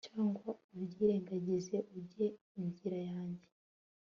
cyangwa 0.07 0.49
ubyirengagize 0.75 1.77
ujye 1.97 2.25
inzira 2.59 2.99
yanjye.. 3.11 3.47